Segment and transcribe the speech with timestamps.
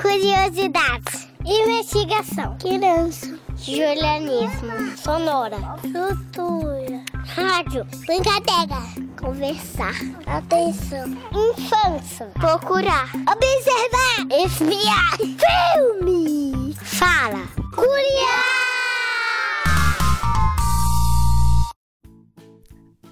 [0.00, 1.28] Curiosidades.
[1.44, 2.56] Investigação.
[2.58, 3.38] Criança.
[3.56, 4.96] Julianismo.
[4.96, 5.56] Sonora.
[5.80, 7.02] Cultura.
[7.26, 7.84] Rádio.
[8.06, 8.80] Brincadeira.
[9.20, 9.94] Conversar.
[10.26, 11.08] Atenção.
[11.32, 12.26] Infância.
[12.34, 13.10] Procurar.
[13.14, 14.26] Observar.
[14.44, 15.16] Espiar.
[15.18, 16.74] Filme.
[16.74, 17.48] Fala.
[17.74, 18.58] Curiar.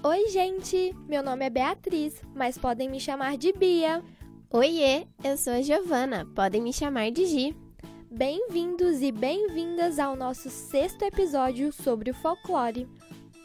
[0.03, 0.95] Oi, gente!
[1.05, 4.01] Meu nome é Beatriz, mas podem me chamar de Bia.
[4.49, 7.55] Oiê, eu sou a Giovana, podem me chamar de Gi.
[8.09, 12.87] Bem-vindos e bem-vindas ao nosso sexto episódio sobre o folclore.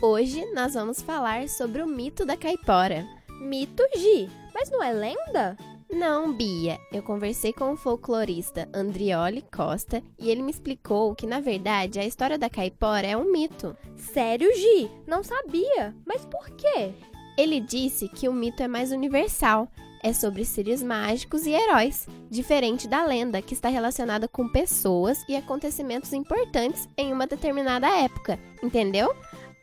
[0.01, 3.05] Hoje nós vamos falar sobre o mito da caipora.
[3.41, 5.57] Mito Gi, mas não é lenda?
[5.91, 6.79] Não, Bia.
[6.93, 12.07] Eu conversei com o folclorista Andrioli Costa e ele me explicou que, na verdade, a
[12.07, 13.77] história da caipora é um mito.
[13.97, 14.89] Sério, Gi?
[15.05, 15.97] Não sabia.
[16.07, 16.95] Mas por quê?
[17.37, 19.69] Ele disse que o mito é mais universal.
[20.03, 25.37] É sobre seres mágicos e heróis, diferente da lenda, que está relacionada com pessoas e
[25.37, 28.39] acontecimentos importantes em uma determinada época.
[28.61, 29.15] Entendeu?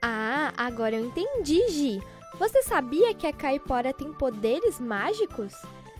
[0.02, 2.02] Ah, agora eu entendi, Gi.
[2.40, 5.54] Você sabia que a caipora tem poderes mágicos?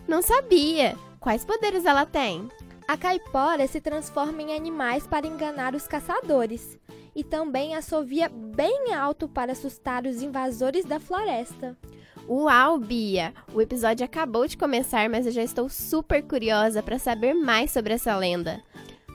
[0.08, 0.98] Não sabia.
[1.20, 2.48] Quais poderes ela tem?
[2.88, 6.80] A caipora se transforma em animais para enganar os caçadores
[7.14, 11.78] e também assovia bem alto para assustar os invasores da floresta.
[12.32, 13.34] Uau, Bia!
[13.52, 17.96] O episódio acabou de começar, mas eu já estou super curiosa para saber mais sobre
[17.96, 18.62] essa lenda.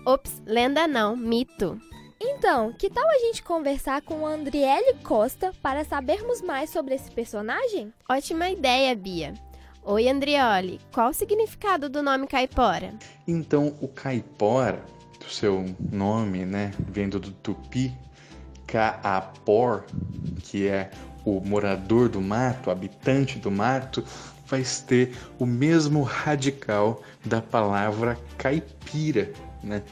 [0.05, 1.81] Ops, lenda não, mito.
[2.21, 7.09] Então, que tal a gente conversar com o Andriele Costa para sabermos mais sobre esse
[7.09, 7.95] personagem?
[8.11, 9.33] Ótima ideia, Bia.
[9.85, 12.95] Oi, Andrioli, qual o significado do nome caipora?
[13.29, 14.85] Então, o caipora,
[15.21, 17.97] do seu nome, né, vindo do tupi,
[18.67, 19.85] caapor,
[20.43, 20.91] que é
[21.25, 24.05] o morador do mato, habitante do mato,
[24.47, 29.83] vai ter o mesmo radical da palavra caipira, né?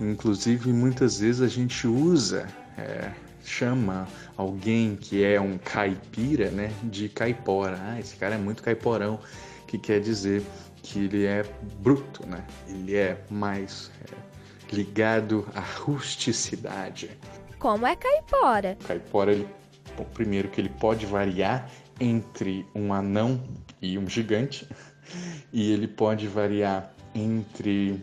[0.00, 2.46] Inclusive, muitas vezes a gente usa
[2.78, 3.10] é,
[3.44, 7.78] chama alguém que é um caipira, né, de caipora.
[7.80, 9.18] Ah, esse cara é muito caiporão,
[9.66, 10.42] que quer dizer
[10.82, 11.44] que ele é
[11.80, 12.44] bruto, né?
[12.68, 17.10] Ele é mais é, ligado à rusticidade.
[17.58, 18.76] Como é caipora?
[18.86, 19.46] Caipora, ele,
[19.96, 23.42] bom, primeiro que ele pode variar entre um anão
[23.80, 24.66] e um gigante,
[25.52, 28.00] e ele pode variar entre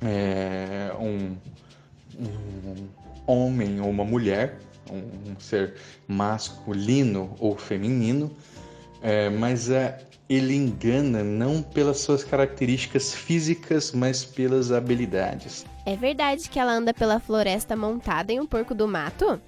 [0.00, 1.36] é, um,
[2.18, 2.88] um
[3.26, 4.58] homem ou uma mulher,
[4.90, 5.74] um, ser
[6.06, 8.30] masculino ou feminino,
[9.02, 15.64] é, mas é, ele engana não pelas suas características físicas, mas pelas habilidades.
[15.84, 19.40] É verdade que ela anda pela floresta montada em um porco do mato?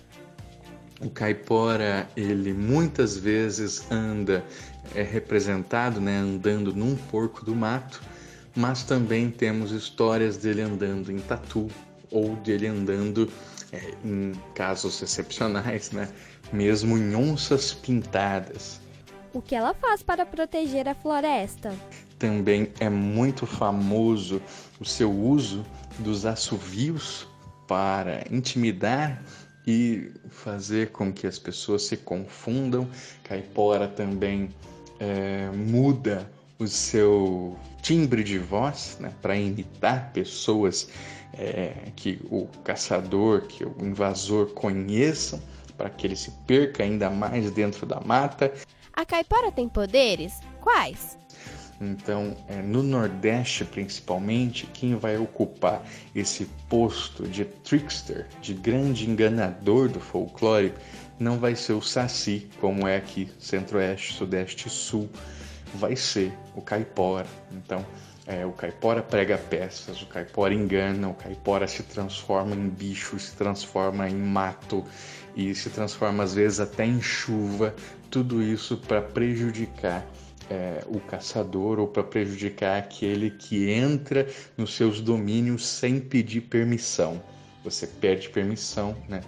[1.01, 4.45] O caipora, ele muitas vezes anda,
[4.95, 8.03] é representado, né, andando num porco do mato,
[8.57, 11.69] mas também temos histórias dele andando em tatu
[12.11, 13.31] ou dele andando
[13.73, 16.09] é, em casos excepcionais, né?
[16.53, 18.81] Mesmo em onças pintadas.
[19.33, 21.73] O que ela faz para proteger a floresta?
[22.19, 24.43] Também é muito famoso
[24.81, 25.65] o seu uso
[25.99, 27.29] dos assovios
[27.69, 29.23] para intimidar
[29.69, 32.89] e fazer com que as pessoas se confundam.
[33.23, 34.49] Caipora também
[34.99, 36.27] é, muda
[36.59, 40.89] o seu timbre de voz né, para imitar pessoas
[41.35, 45.39] é, que o caçador, que o invasor conheçam,
[45.77, 48.51] para que ele se perca ainda mais dentro da mata.
[48.95, 50.41] A caipora tem poderes?
[50.63, 51.19] Quais?
[51.81, 55.83] Então, é, no Nordeste principalmente, quem vai ocupar
[56.15, 60.75] esse posto de trickster, de grande enganador do folclore,
[61.19, 65.09] não vai ser o Saci, como é aqui Centro-Oeste, Sudeste e Sul,
[65.75, 67.27] vai ser o Caipora.
[67.53, 67.85] Então,
[68.29, 73.35] é, o caipora prega peças, o caipora engana, o caipora se transforma em bicho, se
[73.35, 74.85] transforma em mato
[75.35, 77.75] e se transforma às vezes até em chuva.
[78.11, 80.05] Tudo isso para prejudicar
[80.51, 87.23] é, o caçador ou para prejudicar aquele que entra nos seus domínios sem pedir permissão.
[87.65, 89.21] Você pede permissão, né?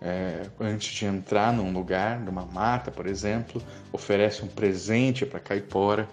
[0.00, 6.06] É, antes de entrar num lugar, numa mata, por exemplo, oferece um presente para caipora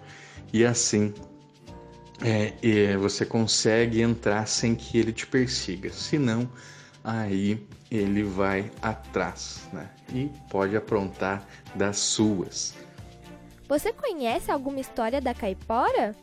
[0.53, 1.13] e assim
[2.21, 5.91] é, você consegue entrar sem que ele te persiga.
[5.91, 6.49] Se não,
[7.03, 9.89] aí ele vai atrás né?
[10.13, 11.45] e pode aprontar
[11.75, 12.75] das suas.
[13.71, 16.13] Você conhece alguma história da caipora?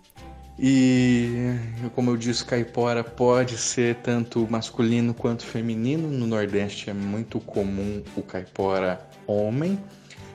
[0.58, 1.54] E
[1.94, 6.10] como eu disse, caipora pode ser tanto masculino quanto feminino.
[6.10, 9.82] No Nordeste é muito comum o caipora homem,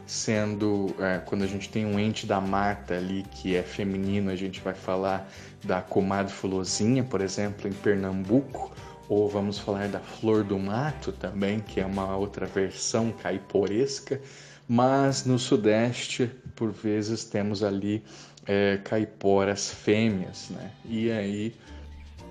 [0.08, 4.36] sendo é, quando a gente tem um ente da mata ali que é feminino, a
[4.36, 5.30] gente vai falar
[5.64, 8.76] da comadre fulozinha, por exemplo, em Pernambuco,
[9.08, 14.20] ou vamos falar da flor do mato também, que é uma outra versão caiporesca,
[14.68, 18.04] mas no sudeste, por vezes, temos ali
[18.46, 20.72] é, caiporas fêmeas, né?
[20.86, 21.56] E aí.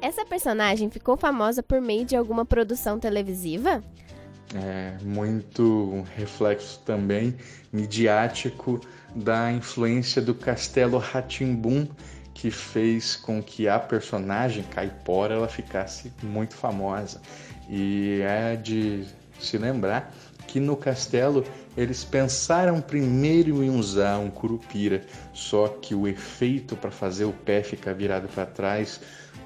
[0.00, 3.82] Essa personagem ficou famosa por meio de alguma produção televisiva?
[4.54, 7.34] É muito reflexo também
[7.72, 8.80] midiático
[9.14, 11.86] da influência do Castelo Ratimbum,
[12.34, 17.20] que fez com que a personagem Caipora ela ficasse muito famosa.
[17.68, 19.06] E é de
[19.38, 20.14] se lembrar
[20.46, 21.44] que no castelo
[21.76, 27.62] eles pensaram primeiro em usar um curupira, só que o efeito para fazer o pé
[27.62, 29.00] ficar virado para trás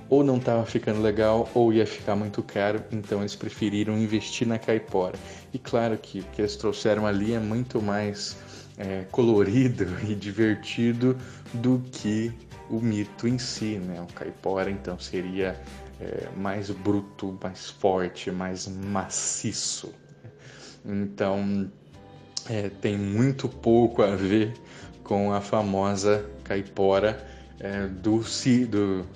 [0.08, 4.58] ou não estava ficando legal ou ia ficar muito caro, então eles preferiram investir na
[4.58, 5.18] caipora.
[5.52, 8.36] E claro que o que eles trouxeram ali é muito mais
[8.78, 11.16] é, colorido e divertido
[11.54, 12.32] do que
[12.70, 14.00] o mito em si, né?
[14.00, 15.60] O caipora então seria
[16.00, 19.92] é, mais bruto, mais forte, mais maciço.
[20.86, 21.70] Então
[22.48, 24.54] é, tem muito pouco a ver
[25.02, 27.26] com a famosa caipora
[27.58, 28.20] é, do,
[28.68, 29.06] do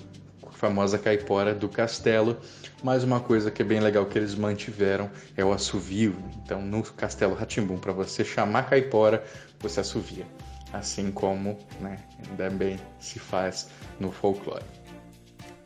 [0.61, 2.37] famosa caipora do castelo.
[2.83, 6.15] Mas uma coisa que é bem legal que eles mantiveram é o assovio.
[6.43, 9.23] Então, no Castelo Ratimbum, para você chamar caipora,
[9.59, 10.25] você assovia.
[10.71, 11.97] Assim como né,
[12.37, 13.69] também se faz
[13.99, 14.63] no folclore.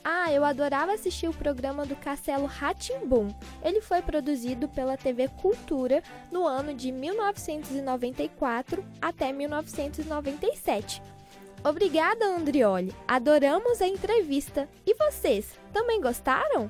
[0.07, 3.27] Ah, eu adorava assistir o programa do Castelo Ratimbum.
[3.63, 11.01] Ele foi produzido pela TV Cultura no ano de 1994 até 1997.
[11.63, 12.93] Obrigada, Andrioli.
[13.07, 14.69] Adoramos a entrevista.
[14.85, 16.69] E vocês, também gostaram?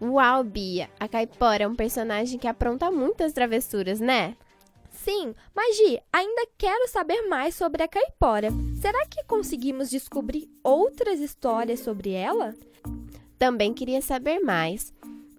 [0.00, 0.88] Uau, Bia!
[1.00, 4.36] A Caipora é um personagem que apronta muitas travessuras, né?
[5.04, 8.48] Sim, mas Gi, ainda quero saber mais sobre a Caipora.
[8.80, 12.54] Será que conseguimos descobrir outras histórias sobre ela?
[13.38, 14.92] Também queria saber mais.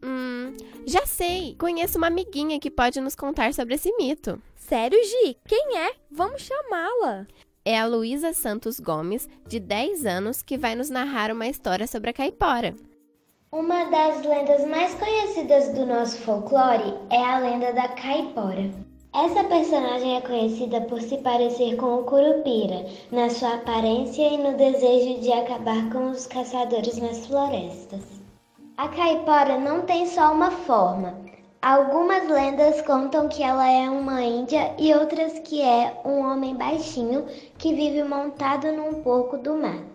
[0.03, 0.55] Hum,
[0.87, 1.55] já sei!
[1.59, 4.41] Conheço uma amiguinha que pode nos contar sobre esse mito.
[4.55, 5.37] Sério, Gi?
[5.47, 5.93] Quem é?
[6.09, 7.27] Vamos chamá-la
[7.63, 12.09] é a Luísa Santos Gomes, de 10 anos, que vai nos narrar uma história sobre
[12.09, 12.75] a caipora.
[13.51, 18.90] Uma das lendas mais conhecidas do nosso folclore é a lenda da caipora.
[19.13, 24.55] Essa personagem é conhecida por se parecer com o curupira, na sua aparência e no
[24.55, 28.03] desejo de acabar com os caçadores nas florestas.
[28.77, 31.13] A caipora não tem só uma forma,
[31.61, 37.27] Algumas lendas contam que ela é uma índia e outras que é um homem baixinho
[37.55, 39.90] que vive montado num porco do mato.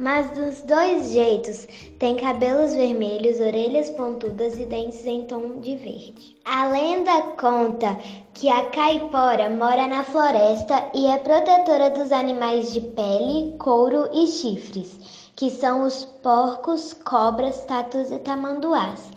[0.00, 1.66] Mas dos dois jeitos,
[1.98, 6.36] tem cabelos vermelhos, orelhas pontudas e dentes em tom de verde.
[6.44, 7.98] A lenda conta
[8.32, 14.28] que a caipora mora na floresta e é protetora dos animais de pele, couro e
[14.28, 19.10] chifres, que são os porcos, cobras, tatus e tamanduás.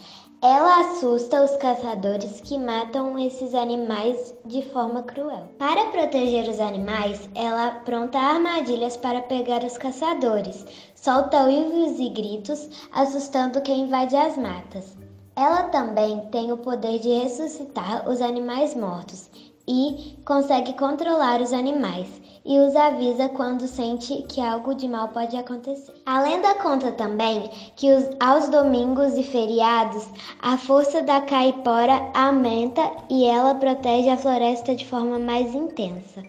[0.44, 5.48] Ela assusta os caçadores que matam esses animais de forma cruel.
[5.60, 10.66] Para proteger os animais, ela apronta armadilhas para pegar os caçadores,
[10.96, 14.98] solta uivos e gritos, assustando quem invade as matas.
[15.36, 19.30] Ela também tem o poder de ressuscitar os animais mortos
[19.68, 22.08] e consegue controlar os animais
[22.44, 25.94] e os avisa quando sente que algo de mal pode acontecer.
[26.06, 30.08] A lenda conta também que os, aos domingos e feriados
[30.42, 36.24] a força da caipora aumenta e ela protege a floresta de forma mais intensa.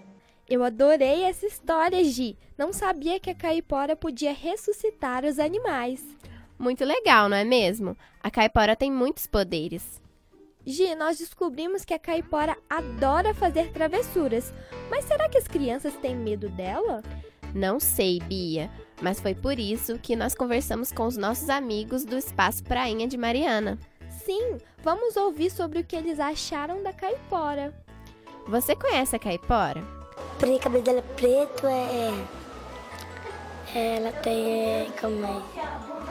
[0.49, 2.37] Eu adorei essa história, Gi.
[2.59, 6.05] Não sabia que a caipora podia ressuscitar os animais.
[6.59, 7.97] Muito legal, não é mesmo?
[8.23, 10.02] A caipora tem muitos poderes.
[10.65, 14.55] Gi, nós descobrimos que a caipora adora fazer travessuras,
[14.89, 17.03] mas será que as crianças têm medo dela?
[17.53, 22.17] Não sei, Bia, mas foi por isso que nós conversamos com os nossos amigos do
[22.17, 23.79] Espaço Prainha de Mariana.
[24.25, 27.75] Sim, vamos ouvir sobre o que eles acharam da caipora.
[28.47, 29.83] Você conhece a caipora?
[30.41, 32.25] O cabelo dela é preto, é.
[33.75, 34.91] Ela tem.
[35.01, 36.02] Como é?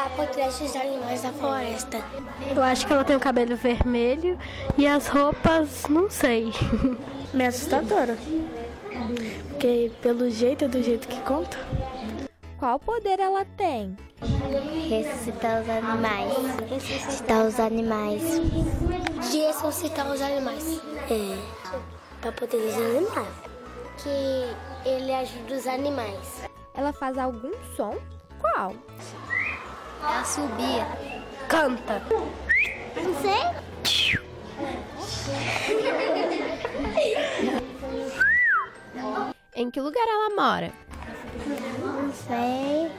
[0.00, 2.00] Ah, protege os animais da floresta.
[2.54, 4.38] Eu acho que ela tem o cabelo vermelho
[4.76, 6.52] e as roupas, não sei.
[7.34, 8.16] Me assustadora.
[9.48, 11.58] Porque pelo jeito é do jeito que conta.
[12.60, 13.96] Qual poder ela tem?
[14.88, 16.32] Ressuscitar os animais.
[16.70, 18.22] Ressuscitar os animais.
[19.32, 20.80] De ressuscitar os animais.
[21.10, 21.36] É.
[22.20, 23.34] Pra proteger os animais.
[24.00, 26.42] Que ele ajuda os animais.
[26.72, 27.96] Ela faz algum som?
[28.40, 28.72] Qual?
[30.02, 30.86] Ela subia.
[31.48, 32.02] Canta.
[32.96, 33.58] Não sei.
[39.54, 40.72] Em que lugar ela mora?
[41.80, 42.90] Não sei.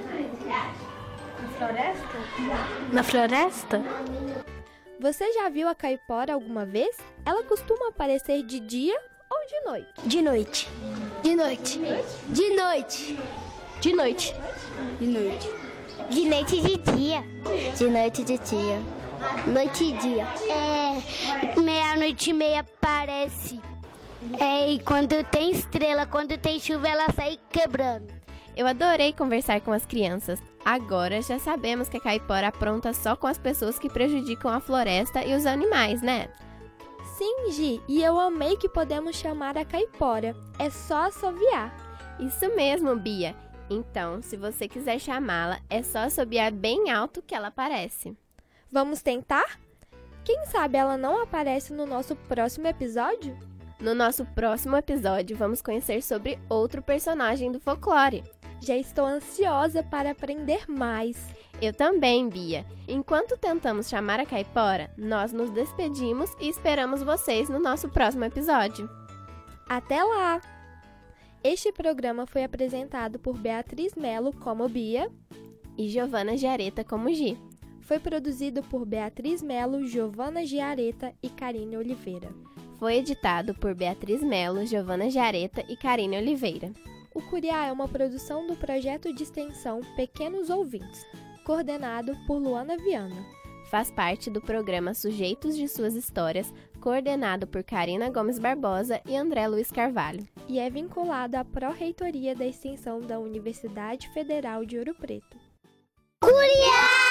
[2.91, 3.82] Na floresta?
[5.00, 6.98] Você já viu a caipora alguma vez?
[7.25, 9.94] Ela costuma aparecer de dia ou de noite?
[10.03, 10.70] De noite.
[11.22, 11.79] De noite.
[11.79, 12.20] De noite.
[12.27, 13.20] De noite.
[13.79, 14.36] De noite.
[15.00, 15.68] De noite
[16.11, 17.23] e de dia.
[17.77, 18.81] De noite e de dia.
[19.47, 20.27] Noite e dia.
[20.49, 21.59] É.
[21.59, 23.59] Meia-noite e meia parece.
[24.39, 28.07] É, e quando tem estrela, quando tem chuva, ela sai quebrando.
[28.55, 30.41] Eu adorei conversar com as crianças.
[30.65, 35.23] Agora já sabemos que a caipora apronta só com as pessoas que prejudicam a floresta
[35.23, 36.27] e os animais, né?
[37.17, 40.35] Sim, Gi, e eu amei que podemos chamar a caipora.
[40.57, 41.73] É só assoviar.
[42.19, 43.35] Isso mesmo, Bia.
[43.69, 48.17] Então, se você quiser chamá-la, é só assobiar bem alto que ela aparece.
[48.71, 49.59] Vamos tentar?
[50.25, 53.38] Quem sabe ela não aparece no nosso próximo episódio?
[53.79, 58.23] No nosso próximo episódio, vamos conhecer sobre outro personagem do folclore.
[58.61, 61.17] Já estou ansiosa para aprender mais.
[61.61, 62.65] Eu também, Bia.
[62.88, 68.89] Enquanto tentamos chamar a caipora, nós nos despedimos e esperamos vocês no nosso próximo episódio.
[69.67, 70.58] Até lá!
[71.41, 75.10] Este programa foi apresentado por Beatriz Melo como Bia
[75.77, 77.38] e Giovana Giareta como Gi.
[77.79, 82.29] Foi produzido por Beatriz Melo, Giovana Giareta e Karine Oliveira.
[82.77, 86.74] Foi editado por Beatriz Melo, Giovana Giareta e Karine Oliveira.
[87.15, 91.05] O Curiá é uma produção do projeto de extensão Pequenos Ouvintes,
[91.46, 93.25] coordenado por Luana Viana.
[93.72, 99.48] Faz parte do programa Sujeitos de Suas Histórias, coordenado por Karina Gomes Barbosa e André
[99.48, 100.27] Luiz Carvalho.
[100.50, 105.38] E é vinculado à Pró-Reitoria da Extensão da Universidade Federal de Ouro Preto.
[106.20, 107.08] Curiá!